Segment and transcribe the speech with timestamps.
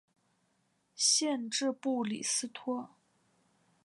[0.95, 2.89] 县治布里斯托。